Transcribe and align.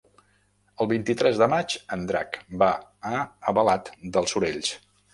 El 0.85 0.89
vint-i-tres 0.91 1.41
de 1.43 1.49
maig 1.53 1.77
en 1.97 2.07
Drac 2.13 2.41
va 2.65 2.73
a 3.13 3.23
Albalat 3.25 3.97
dels 4.19 4.37
Sorells. 4.39 4.79